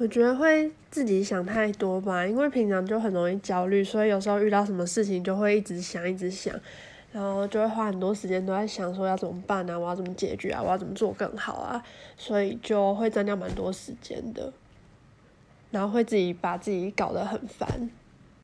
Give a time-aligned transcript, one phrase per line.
[0.00, 6.58] 我觉得会自己想太多吧，因为平常就很容易焦虑，所以有时候遇到什么事情就会一直想，一直想，
[7.12, 11.84] 然后就会花很多时间都在想说要怎么办啊，我要怎么解决啊，我要怎么做更好啊，
[12.16, 14.50] 所以就会占掉蛮多时间的，
[15.70, 17.90] 然后会自己把自己搞得很烦。